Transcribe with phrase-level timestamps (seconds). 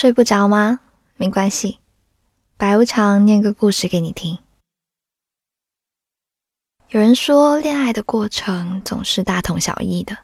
[0.00, 0.80] 睡不着吗？
[1.16, 1.78] 没关系，
[2.56, 4.38] 白无常念个故事给你听。
[6.88, 10.16] 有人说，恋爱的过程总是大同小异的：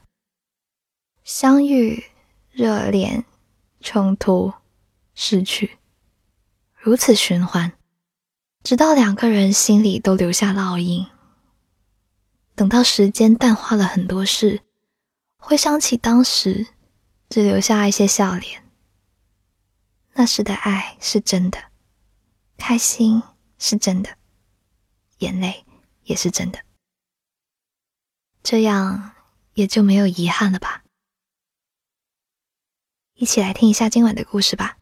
[1.24, 2.04] 相遇、
[2.50, 3.26] 热恋、
[3.82, 4.54] 冲突、
[5.14, 5.76] 失去，
[6.78, 7.74] 如此循环，
[8.62, 11.06] 直到两个人心里都留下烙印。
[12.54, 14.62] 等到时间淡化了很多事，
[15.36, 16.66] 回想起当时，
[17.28, 18.65] 只留下一些笑脸。
[20.18, 21.70] 那时的爱是真的，
[22.56, 23.22] 开心
[23.58, 24.18] 是真的，
[25.18, 25.64] 眼泪。
[26.06, 26.60] 也是真的，
[28.40, 29.16] 这样
[29.54, 30.84] 也就没有遗憾了吧？
[33.14, 34.78] 一起来听一下今晚的故事吧。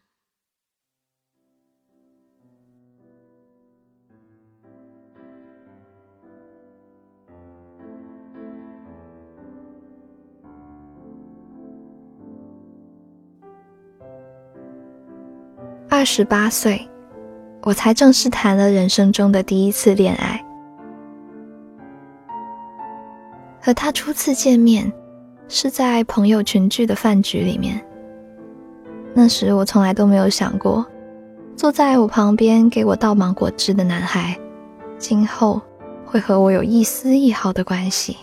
[16.05, 16.87] 二十八岁，
[17.63, 20.39] 我才正式谈了人生中的第一次恋爱。
[23.59, 24.93] 和他初次见面
[25.47, 27.83] 是在朋友群聚的饭局里面。
[29.15, 30.85] 那时我从来都没有想过，
[31.55, 34.37] 坐在我旁边给我倒芒果汁的男孩，
[34.99, 35.59] 今后
[36.05, 38.15] 会和我有一丝一毫的关系。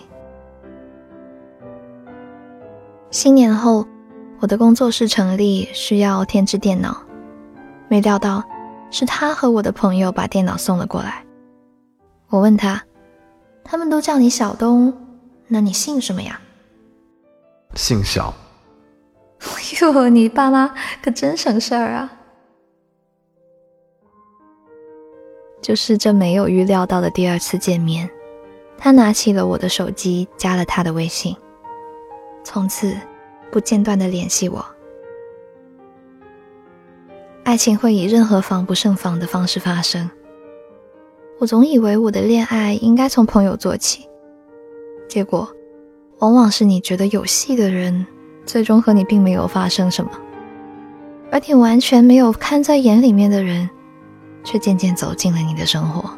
[3.10, 3.84] 新年后，
[4.38, 6.96] 我的工作室成立，需要添置电脑，
[7.92, 8.42] 没料到
[8.90, 11.22] 是他和我的朋友把电脑送了过来。
[12.30, 12.82] 我问他，
[13.62, 14.90] 他们都叫你小东。
[15.46, 16.40] 那你姓什么呀？
[17.74, 18.32] 姓小。
[19.82, 22.10] 哟，你爸妈可真省事儿啊！
[25.60, 28.08] 就是这没有预料到的第二次见面，
[28.78, 31.36] 他拿起了我的手机，加了他的微信，
[32.42, 32.96] 从此
[33.50, 34.64] 不间断的联系我。
[37.44, 40.08] 爱情会以任何防不胜防的方式发生。
[41.38, 44.08] 我总以为我的恋爱应该从朋友做起。
[45.08, 45.48] 结果，
[46.20, 48.06] 往往是你觉得有戏的人，
[48.46, 50.10] 最终和你并没有发生什么；
[51.32, 53.68] 而你完全没有看在眼里面的人，
[54.44, 56.08] 却渐渐走进了你的生活。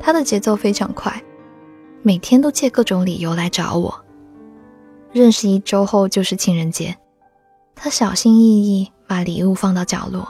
[0.00, 1.22] 他的节奏非常快，
[2.00, 4.04] 每天都借各种理由来找我。
[5.12, 6.96] 认识一周后就是情人节，
[7.74, 10.28] 他小心翼翼把礼物放到角落。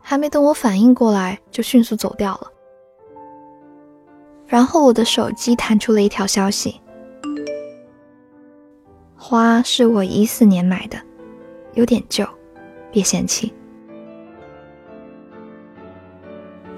[0.00, 2.46] 还没等我反应过来，就迅速走掉了。
[4.46, 6.80] 然后我的手机弹出了一条消息
[9.14, 10.96] ：“花是我一四年买的，
[11.74, 12.26] 有点旧，
[12.90, 13.52] 别嫌弃。”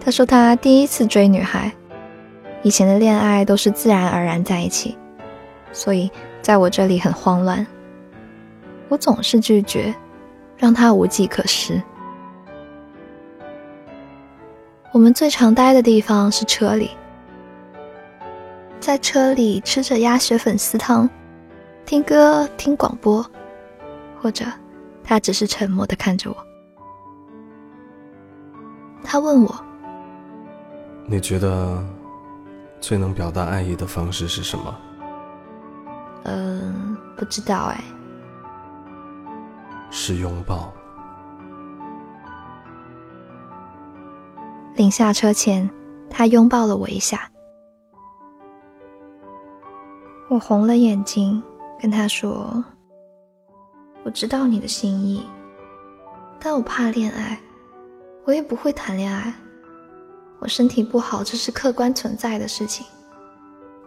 [0.00, 1.72] 他说他第一次追女孩，
[2.62, 4.98] 以前的恋爱都是自然而然在一起，
[5.70, 6.10] 所以
[6.42, 7.66] 在我这里很慌乱。
[8.88, 9.94] 我总是拒绝，
[10.56, 11.80] 让他无计可施。
[14.92, 16.90] 我们最常待的地方是车里，
[18.80, 21.08] 在车里吃着鸭血粉丝汤，
[21.86, 23.24] 听歌听广播，
[24.20, 24.44] 或者
[25.04, 26.36] 他只是沉默的看着我。
[29.04, 29.64] 他问我
[31.06, 31.80] ：“你觉得
[32.80, 34.76] 最能表达爱意的方式是什么？”
[36.24, 37.84] 嗯，不知道哎。
[39.90, 40.72] 是拥抱。
[44.76, 45.68] 临下车前，
[46.08, 47.30] 他拥抱了我一下。
[50.28, 51.42] 我红了眼睛，
[51.80, 52.64] 跟他说
[54.04, 55.26] ：“我知道你的心意，
[56.38, 57.38] 但我怕恋爱，
[58.24, 59.34] 我也不会谈恋爱。
[60.38, 62.86] 我身体不好，这是客观存在的事情。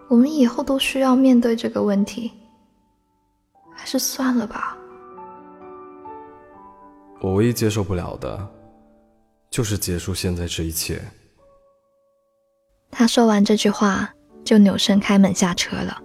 [0.09, 2.31] 我们以后都需要面对这个问题，
[3.73, 4.77] 还是算了吧。”
[7.21, 8.49] 我唯一接受不了的。
[9.49, 10.99] 就是结束现在这一切。
[12.89, 14.11] 他说完这句话，
[14.43, 16.01] 就扭身开门下车了。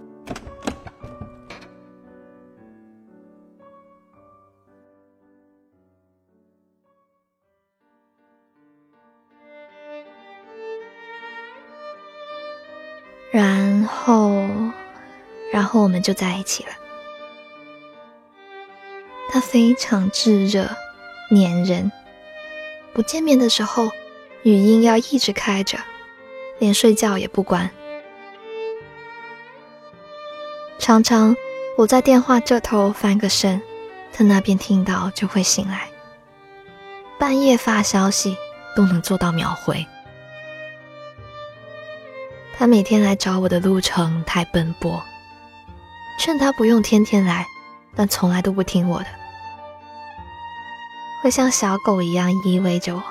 [15.69, 16.69] 后我们就在一起了。
[19.31, 20.67] 他非常炙热，
[21.29, 21.91] 粘人。
[22.93, 23.91] 不见面的时候，
[24.41, 25.77] 语音要一直开着，
[26.57, 27.69] 连睡觉也不关。
[30.79, 31.35] 常常
[31.77, 33.61] 我在电话这头翻个身，
[34.11, 35.87] 他那边听到就会醒来。
[37.19, 38.35] 半夜发消息
[38.75, 39.85] 都能做到秒回。
[42.57, 45.01] 他每天来找我的路程太奔波，
[46.19, 47.47] 劝他不用天天来，
[47.95, 49.05] 但从来都不听我的，
[51.23, 53.03] 会像小狗一样依偎着我，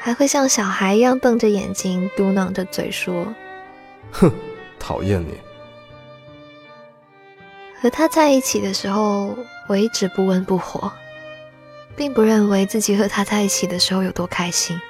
[0.00, 3.34] 还会像小孩一样瞪着眼睛，嘟囔着嘴说
[4.10, 4.32] ：“哼，
[4.78, 5.38] 讨厌你。”
[7.78, 9.36] 和他在一起的时候，
[9.68, 10.90] 我一直不温不火，
[11.94, 14.80] 并不认为自己和他在一起的时候有多开心，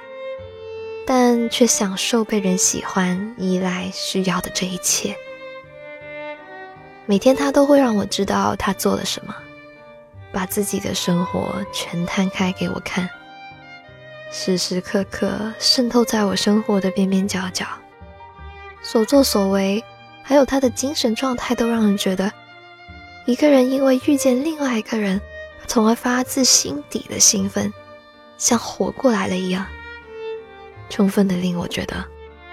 [1.05, 5.13] 但却享受被人喜欢、依赖、需要的这一切。
[7.09, 9.33] 每天他都会让我知道他做了什么，
[10.33, 13.09] 把自己的生活全摊开给我看，
[14.29, 17.65] 时时刻刻渗透在我生活的边边角角，
[18.81, 19.81] 所作所为，
[20.21, 22.29] 还有他的精神状态，都让人觉得。
[23.25, 25.21] 一个人因为遇见另外一个人，
[25.65, 27.73] 从而发自心底的兴奋，
[28.37, 29.65] 像活过来了一样，
[30.89, 32.03] 充分的令我觉得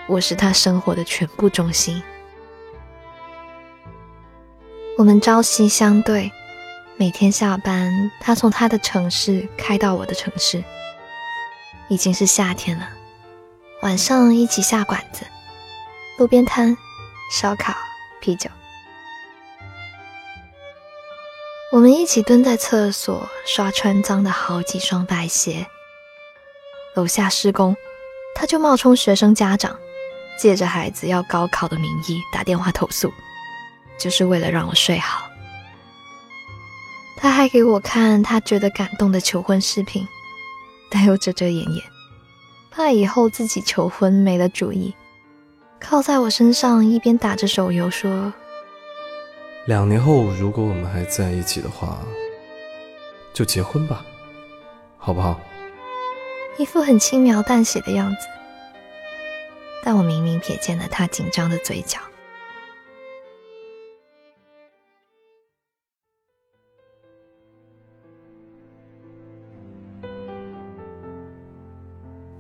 [0.06, 2.00] 我是他生活的全部中心。
[4.96, 6.30] 我们朝夕相对，
[6.96, 10.62] 每天下班，他从他的城市开到我的城市。
[11.88, 12.88] 已经是夏天了，
[13.82, 15.26] 晚上一起下馆子，
[16.16, 16.76] 路边摊，
[17.32, 17.74] 烧烤，
[18.20, 18.48] 啤酒。
[21.72, 25.66] 我们一起蹲在厕所刷穿脏的好几双白鞋。
[26.94, 27.76] 楼下施工，
[28.36, 29.76] 他就冒充学生家长，
[30.38, 33.12] 借着孩子要高考的名义打电话投诉，
[33.98, 35.28] 就是为了让我睡好。
[37.16, 40.06] 他还给我看他觉得感动的求婚视频，
[40.90, 41.82] 但又遮遮掩掩，
[42.70, 44.94] 怕以后自己求婚没了主意，
[45.80, 48.32] 靠在我身上一边打着手游说。
[49.66, 51.98] 两年后，如果我们还在一起的话，
[53.32, 54.04] 就结婚吧，
[54.98, 55.40] 好不好？
[56.58, 58.26] 一副很轻描淡写的样子，
[59.82, 61.98] 但我明明瞥见了他紧张的嘴角。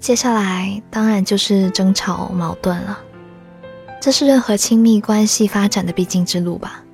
[0.04, 3.00] 接下来当然就是争吵矛盾了，
[4.02, 6.84] 这是任何亲密关系发展的必经之路吧。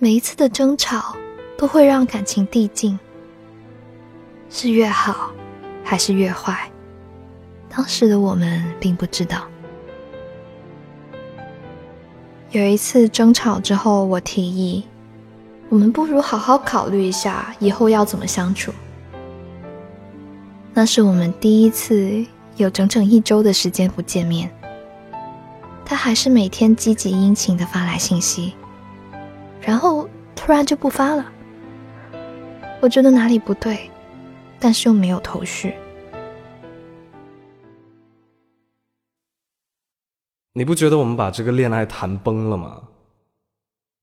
[0.00, 1.14] 每一次的争吵
[1.56, 2.98] 都会让感情递进，
[4.50, 5.30] 是越好
[5.84, 6.68] 还是越坏？
[7.68, 9.46] 当时的我们并不知道。
[12.50, 14.84] 有一次争吵之后，我提议，
[15.68, 18.72] 我们不如好好考虑一下以后要怎么相处。
[20.76, 22.26] 那是我们第一次
[22.56, 24.50] 有整整一周的时间不见面，
[25.84, 28.54] 他还是每天积极殷勤的发来信息。
[29.60, 31.24] 然后突然就不发了，
[32.80, 33.88] 我觉得哪里不对，
[34.58, 35.74] 但是又没有头绪。
[40.54, 42.82] 你不觉得我们把这个恋爱谈崩了吗？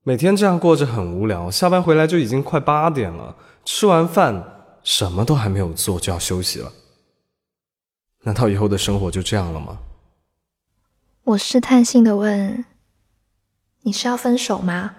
[0.03, 3.35] 每天这样过着很无聊，下班回来就已经快八点了，
[3.65, 6.71] 吃完饭什么都还没有做就要休息了。
[8.23, 9.79] 难道以后的生活就这样了吗？
[11.23, 12.65] 我试探性的问
[13.81, 14.95] ：“你是要分手吗？”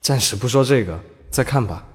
[0.00, 1.86] 暂时不说这个，再看吧。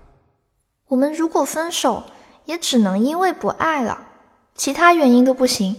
[0.87, 2.03] 我们如果分手，
[2.45, 4.07] 也只能因为不爱了，
[4.55, 5.75] 其他原因都不行。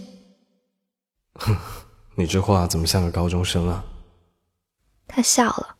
[1.35, 1.55] 哼，
[2.15, 3.83] 你这话怎么像个高中生啊？
[5.07, 5.74] 他笑了。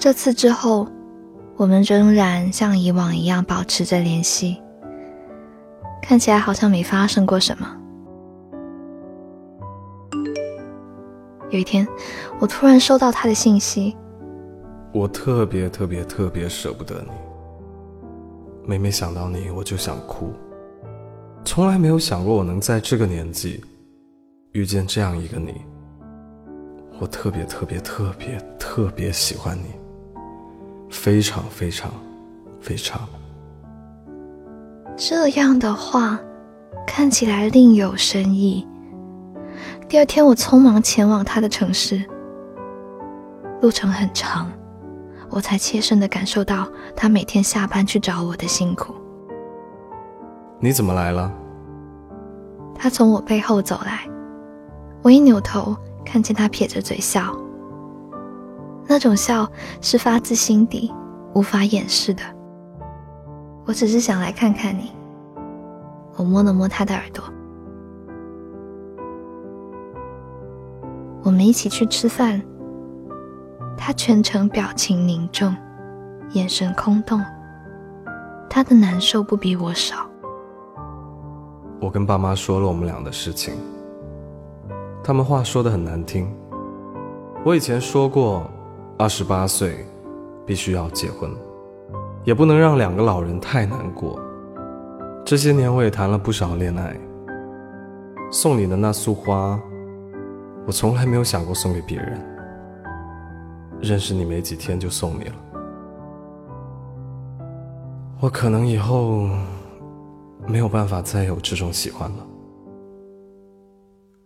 [0.00, 0.88] 这次之后，
[1.58, 4.56] 我们仍然像以往一样保持着联系。
[6.00, 7.76] 看起来好像没发生过什么。
[11.50, 11.86] 有一天，
[12.38, 13.94] 我突然收到他的信息，
[14.94, 17.10] 我特别特别特别舍不得你。
[18.66, 20.32] 每每想到你，我就想哭。
[21.44, 23.62] 从来没有想过我能在这个年纪
[24.52, 25.60] 遇见这样一个你。
[26.98, 29.74] 我特别特别特别特别喜欢你，
[30.90, 31.90] 非常非常
[32.60, 33.00] 非常。
[34.96, 36.18] 这样的话，
[36.86, 38.66] 看起来另有深意。
[39.88, 42.02] 第二天，我匆忙前往他的城市，
[43.62, 44.50] 路程很长，
[45.30, 48.94] 我才切身的感受到他每天下班去找我的辛苦。
[50.58, 51.32] 你怎么来了？
[52.74, 54.06] 他从我背后走来，
[55.02, 57.34] 我一扭头，看见他撇着嘴笑，
[58.90, 59.48] 那种笑
[59.80, 60.92] 是发自心底，
[61.32, 62.24] 无法掩饰的。
[63.64, 64.90] 我只是想来看看你。
[66.16, 67.22] 我摸了摸他的耳朵。
[71.22, 72.42] 我们一起去吃饭。
[73.78, 75.54] 他全程表情凝重，
[76.32, 77.24] 眼神空洞，
[78.50, 80.04] 他的难受不比我少。
[81.80, 83.54] 我跟爸妈说了我们俩的事情，
[85.00, 86.28] 他们话说的很难听。
[87.44, 88.50] 我以前说过，
[89.00, 89.86] 二十八岁
[90.44, 91.34] 必须要结婚，
[92.22, 94.20] 也不能让两个老人太难过。
[95.24, 96.94] 这些年我也谈了不少恋爱，
[98.30, 99.58] 送你的那束花，
[100.66, 102.20] 我从来没有想过送给别人。
[103.80, 105.36] 认识你没几天就送你了，
[108.20, 109.30] 我可能以后
[110.46, 112.26] 没有办法再有这种喜欢了。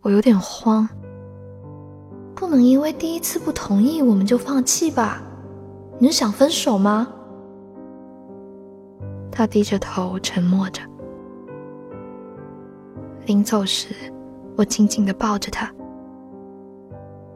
[0.01, 0.89] 我有点慌，
[2.35, 5.23] 不能因为第一次不同意我们就放弃吧？
[5.99, 7.07] 你是想分手吗？
[9.31, 10.83] 他低着头沉默着。
[13.27, 13.95] 临走时，
[14.57, 15.73] 我紧紧地抱着他。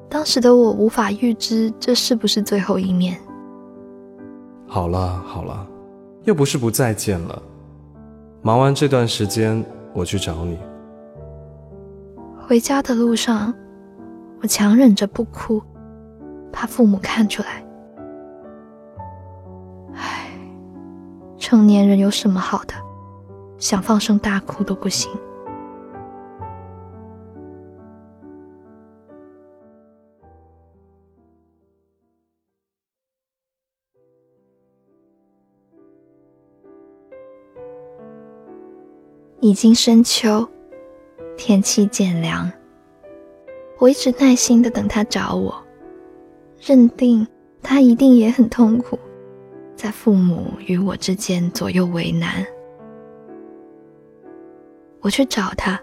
[0.09, 3.19] 当时的我无法预知这是不是最后一面。
[4.67, 5.67] 好了好了，
[6.25, 7.43] 又不是不再见了。
[8.43, 10.59] 忙完这段时间，我去找你。
[12.39, 13.55] 回家的路上，
[14.41, 15.63] 我强忍着不哭，
[16.53, 17.65] 怕父母看出来。
[19.95, 20.31] 唉，
[21.37, 22.75] 成年人有什么好的？
[23.59, 25.11] 想放声大哭都不行。
[39.41, 40.49] 已经深秋，
[41.37, 42.51] 天气渐凉。
[43.79, 45.55] 我一直耐心的等他找我，
[46.61, 47.25] 认定
[47.63, 48.99] 他一定也很痛苦，
[49.77, 52.45] 在父母与我之间左右为难。
[55.01, 55.81] 我去找他，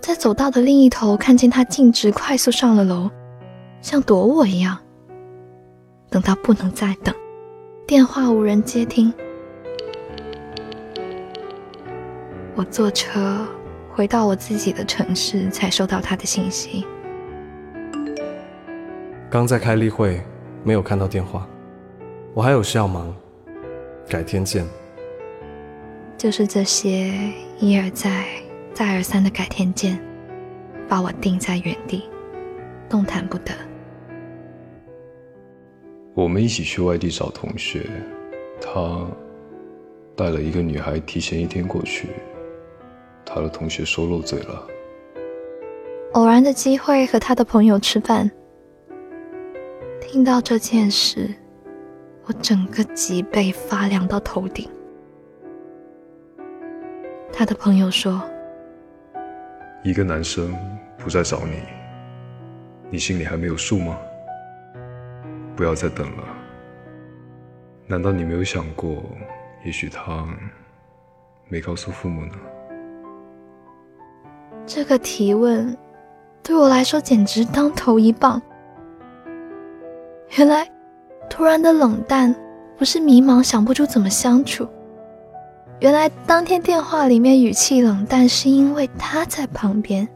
[0.00, 3.10] 在走道的另一头看见他径直快速上了楼，
[3.80, 4.78] 像躲我一样。
[6.10, 7.14] 等到不能再等，
[7.86, 9.10] 电话无人接听。
[12.54, 13.46] 我坐车
[13.94, 16.86] 回到我自己的城市，才收到他的信息。
[19.30, 20.22] 刚在开例会，
[20.64, 21.46] 没有看到电话。
[22.32, 23.14] 我还有事要忙，
[24.08, 24.66] 改天见。
[26.16, 27.12] 就是这些
[27.58, 28.24] 一而再、
[28.72, 29.98] 再而三的改天见，
[30.88, 32.04] 把我定在原地，
[32.88, 33.52] 动弹不得。
[36.14, 37.86] 我们一起去外地找同学，
[38.58, 39.06] 他
[40.16, 42.08] 带了一个女孩，提前一天过去。
[43.34, 44.66] 他的同学说漏嘴了。
[46.12, 48.30] 偶然的机会和他的朋友吃饭，
[50.00, 51.34] 听到这件事，
[52.26, 54.68] 我整个脊背发凉到头顶。
[57.32, 58.22] 他的朋友说
[59.82, 60.54] ：“一个男生
[60.98, 61.62] 不再找你，
[62.90, 63.98] 你心里还没有数吗？
[65.56, 66.24] 不要再等了。
[67.86, 69.02] 难道你没有想过，
[69.64, 70.26] 也许他
[71.48, 72.34] 没告诉父母呢？”
[74.66, 75.76] 这个提问
[76.42, 78.40] 对我来说简直当头一棒。
[80.36, 80.66] 原来，
[81.28, 82.34] 突然的冷淡
[82.78, 84.66] 不是迷茫想不出怎么相处，
[85.80, 90.08] 原来当天电话里面语气冷淡是因为他在旁边。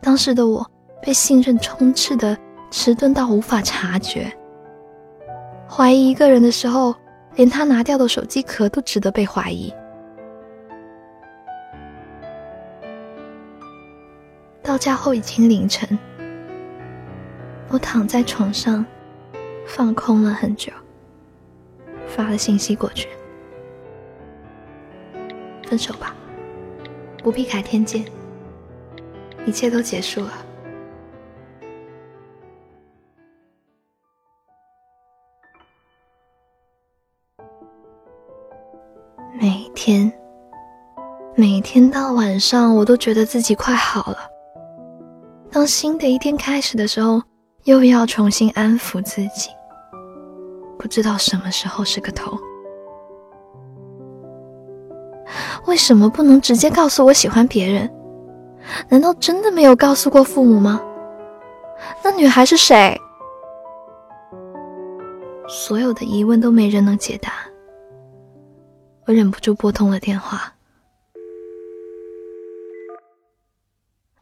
[0.00, 0.64] 当时的我
[1.02, 2.36] 被信任充斥的
[2.70, 4.32] 迟钝到无法察觉，
[5.68, 6.94] 怀疑一个人的时候，
[7.34, 9.72] 连他拿掉的手机壳都值得被怀疑。
[14.62, 15.98] 到家后已经凌晨，
[17.68, 18.86] 我躺在床上，
[19.66, 20.72] 放空了很久，
[22.06, 23.08] 发了信息过去
[25.66, 26.14] ：“分手吧，
[27.22, 28.04] 不必改天见，
[29.44, 30.32] 一切都结束了。”
[39.40, 40.12] 每天，
[41.34, 44.31] 每天到晚上，我都觉得自己快好了。
[45.62, 47.22] 当新的一天开始的时候，
[47.66, 49.48] 又要重新安抚自己，
[50.76, 52.36] 不知道什么时候是个头。
[55.68, 57.88] 为什么不能直接告诉我喜欢别人？
[58.88, 60.82] 难道真的没有告诉过父母吗？
[62.02, 63.00] 那女孩是谁？
[65.46, 67.34] 所有的疑问都没人能解答。
[69.06, 70.52] 我忍不住拨通了电话。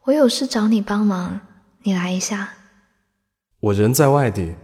[0.03, 1.39] 我有事找你帮忙，
[1.83, 2.49] 你来一下。
[3.59, 4.55] 我人在外地，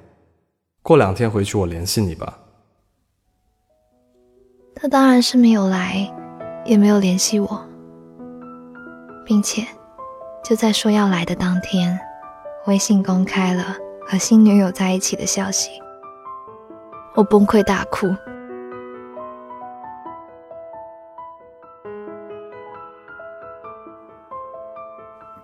[0.82, 2.40] 过两天回去我联系你吧。
[4.76, 6.12] 他当然是没有来，
[6.66, 7.64] 也没有联系我，
[9.24, 9.64] 并且
[10.44, 12.00] 就在说要来的当天，
[12.66, 13.78] 微信公开了
[14.08, 15.70] 和新女友在一起的消息。
[17.14, 18.08] 我崩溃大哭。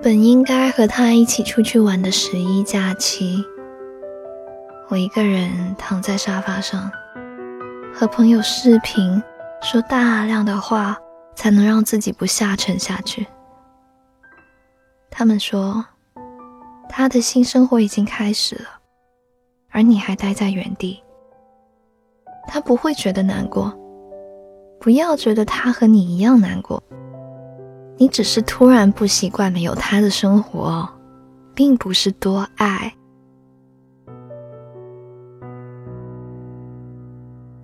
[0.04, 3.42] 本应该和他一起出去玩的十一假期，
[4.90, 6.92] 我一个人躺在沙发上，
[7.94, 9.24] 和朋友视频，
[9.62, 10.98] 说大量的话，
[11.36, 13.26] 才能让自己不下沉下去。
[15.10, 15.86] 他们说，
[16.90, 18.68] 他的新生活已经开始了，
[19.72, 21.02] 而你还待在原地。
[22.46, 23.74] 他不会觉得难过，
[24.82, 26.84] 不要觉得他和你一样难过。
[27.98, 30.90] 你只是突然不习惯没有他的生活，
[31.54, 32.94] 并不是多爱。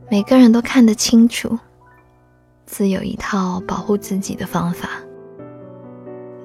[0.09, 1.57] 每个人都看得清楚，
[2.65, 4.89] 自有一套保护自己的方法。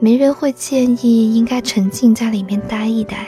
[0.01, 3.27] 没人会建议应该沉浸在里面待一待。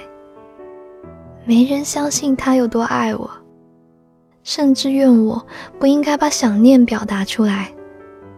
[1.44, 3.30] 没人相信他有多爱我，
[4.42, 5.46] 甚至怨我
[5.78, 7.72] 不应该把想念表达出来，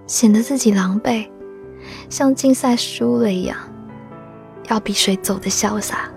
[0.07, 1.27] 显得自己狼狈。
[2.09, 3.57] 像竞赛输了一样，
[4.69, 6.11] 要比谁走的潇洒。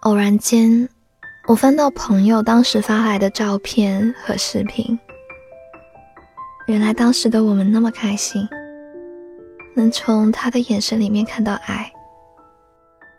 [0.00, 0.88] 偶然间，
[1.46, 4.98] 我翻到朋友当时发来的照片和视频，
[6.66, 8.48] 原来当时的我们那么开心，
[9.74, 11.92] 能从他的眼神里面看到爱。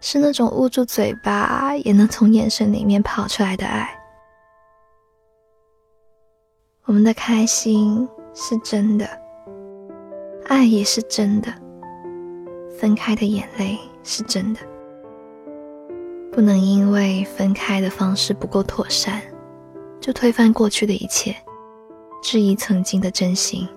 [0.01, 3.88] 是那种捂住嘴巴也能从眼神里面跑出来的爱。
[6.86, 9.08] 我们的开心是真的，
[10.48, 11.53] 爱也是真的，
[12.77, 14.60] 分开的眼泪是真的。
[16.31, 19.22] 不能因为分开的方式不够妥善，
[20.00, 21.36] 就推翻过去的一切，
[22.24, 23.70] 质疑曾经的真心。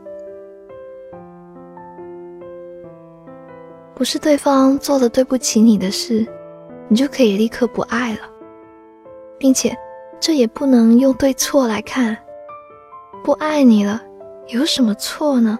[3.95, 6.27] 不是对方做了对不起你的事，
[6.89, 8.21] 你就可以立刻不爱了，
[9.39, 9.77] 并且
[10.19, 12.17] 这也不能用对错来看。
[13.23, 14.03] 不爱你了，
[14.49, 15.59] 有什么错呢？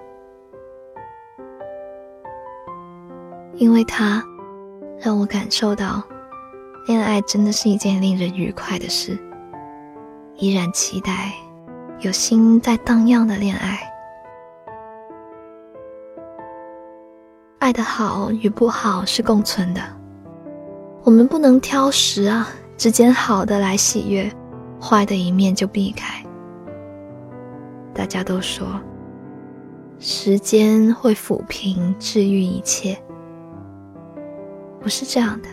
[3.55, 4.23] 因为他
[4.99, 6.03] 让我感受到，
[6.89, 9.17] 恋爱真的是一件令人愉快的事，
[10.35, 11.33] 依然期待
[12.01, 13.79] 有心在荡漾的恋爱。
[17.65, 19.81] 爱的好与不好是共存的，
[21.03, 22.47] 我们不能挑食啊，
[22.77, 24.31] 只捡好的来喜悦，
[24.79, 26.23] 坏的一面就避开。
[27.95, 28.67] 大家都说，
[29.99, 33.03] 时间会抚平、治愈一切，
[34.79, 35.49] 不是这样的，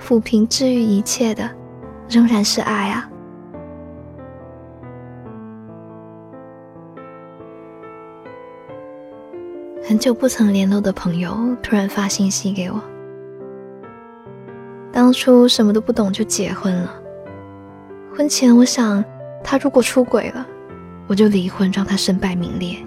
[0.00, 1.46] 抚平、治愈一切的，
[2.08, 3.09] 仍然是爱啊。
[9.90, 12.80] 很久不曾联络的朋友突然发信息给我。
[14.92, 17.02] 当初什么都不懂就结婚了，
[18.14, 19.04] 婚前我想
[19.42, 20.46] 他如果出轨了，
[21.08, 22.78] 我就离婚让他身败名裂。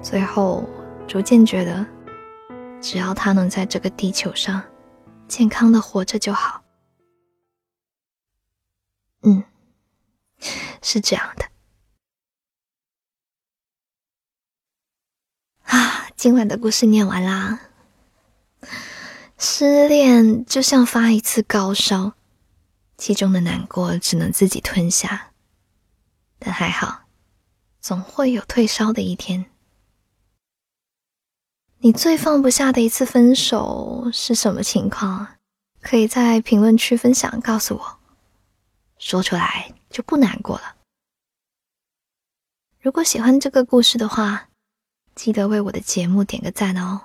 [0.00, 0.66] 最后
[1.06, 1.84] 逐渐觉得，
[2.80, 4.62] 只要他能在这个地球上
[5.26, 6.62] 健康的活着就好。
[9.24, 9.44] 嗯，
[10.80, 11.44] 是这样的。
[15.68, 17.60] 啊，今晚的故事念完啦。
[19.36, 22.14] 失恋就像发一次高烧，
[22.96, 25.32] 其中的难过只能自己吞下，
[26.38, 27.02] 但还好，
[27.82, 29.44] 总会有退烧的一天。
[31.80, 35.34] 你最放不下的一次分手是什么情况？
[35.82, 37.98] 可以在评论区分享告诉我，
[38.98, 40.76] 说出来就不难过了。
[42.80, 44.46] 如果喜欢这个故事的话。
[45.18, 47.00] 记得为我的节目点个赞哦！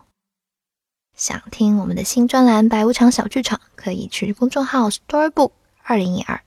[1.18, 6.40] 想听我们的新专栏《白无常小剧场》，可以去公众号 Storybook 二零一二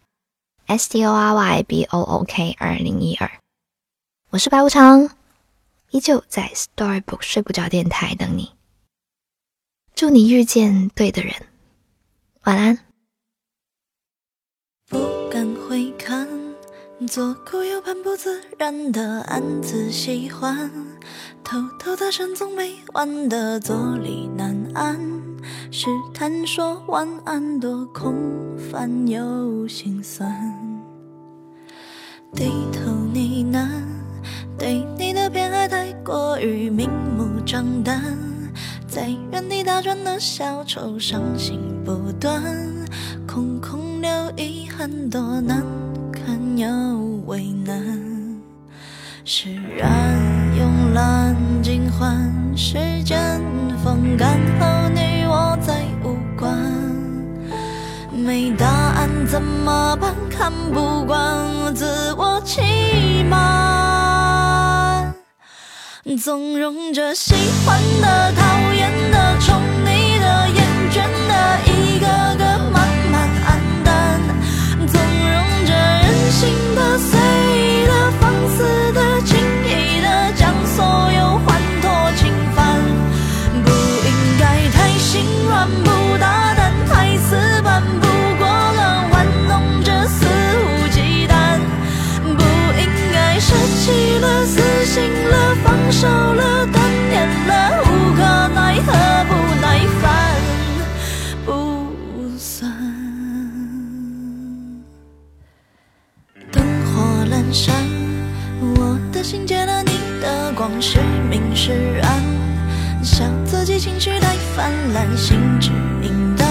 [0.66, 3.28] ，S T O R Y B O O K 二零一二。
[4.30, 5.10] 我是白无常，
[5.90, 8.52] 依旧在 Storybook 睡不着电台等你。
[9.96, 11.34] 祝你遇见对的人，
[12.44, 12.78] 晚安。
[14.88, 15.90] 不敢回，
[17.06, 20.70] 左顾右盼，不自然的暗自喜欢。
[21.44, 24.98] 偷偷的深总没完的坐立难安，
[25.70, 28.14] 试探说晚安，多空
[28.58, 30.52] 泛又心酸。
[32.34, 33.68] 低头呢喃，
[34.58, 38.02] 对你的偏爱太过于明目张胆，
[38.88, 42.42] 在原地打转的小丑，伤心不断，
[43.28, 45.62] 空空留遗憾，多难
[46.56, 46.66] 有
[47.26, 47.76] 为难
[49.26, 50.18] 释然
[50.58, 53.38] 慵懒尽欢时间
[53.84, 56.56] 风干后你我再无关
[58.10, 61.20] 没答案怎么办看不惯
[61.64, 63.66] 我自我欺瞒。
[66.16, 67.34] 纵容着喜
[67.66, 69.75] 欢的讨厌的宠
[115.16, 116.46] 心知敏感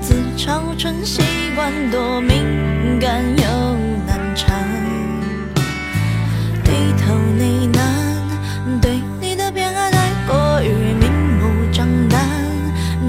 [0.00, 1.22] 自嘲成习
[1.54, 4.68] 惯多敏感又难缠
[6.64, 12.20] 低头呢喃对你的偏爱太过于明目张胆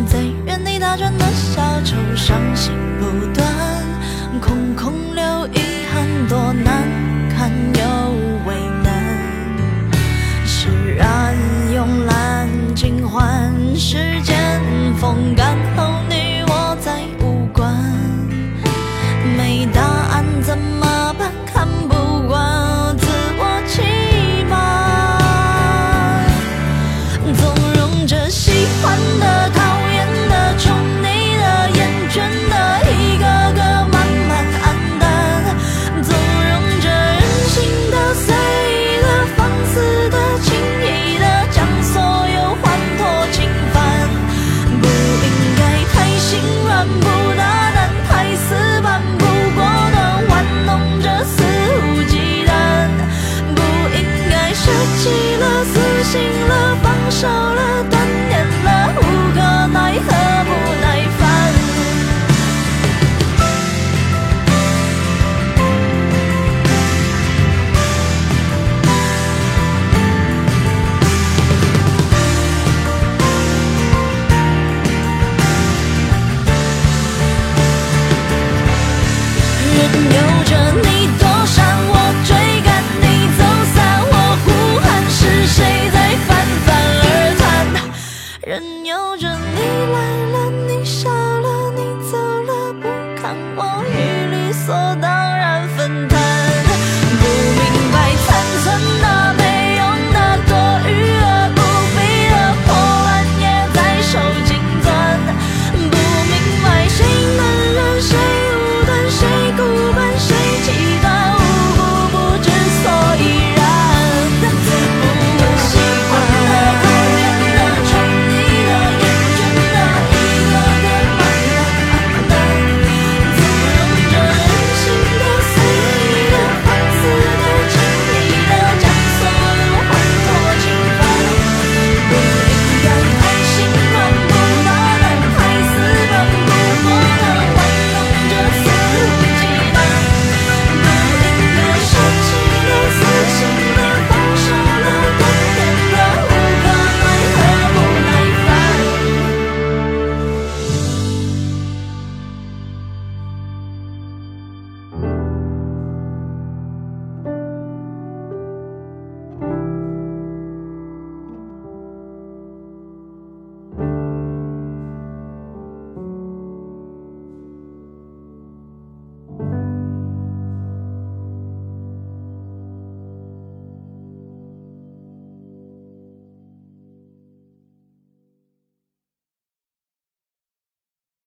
[0.08, 3.39] 在原地打转的小丑伤心不断。
[57.20, 57.49] 伤